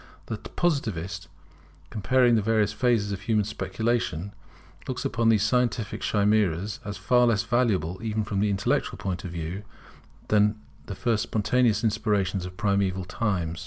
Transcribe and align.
The 0.25 0.37
Positivist 0.37 1.27
comparing 1.91 2.33
the 2.33 2.41
various 2.41 2.73
phases 2.73 3.11
of 3.11 3.21
human 3.21 3.45
speculation, 3.45 4.33
looks 4.87 5.05
upon 5.05 5.29
these 5.29 5.43
scientific 5.43 6.01
chimeras 6.01 6.79
as 6.83 6.97
far 6.97 7.27
less 7.27 7.43
valuable 7.43 7.99
even 8.01 8.23
from 8.23 8.39
the 8.39 8.49
intellectual 8.49 8.97
point 8.97 9.23
of 9.25 9.29
view 9.29 9.61
than 10.29 10.59
the 10.87 10.95
first 10.95 11.21
spontaneous 11.21 11.83
inspirations 11.83 12.47
of 12.47 12.57
primeval 12.57 13.05
times. 13.05 13.59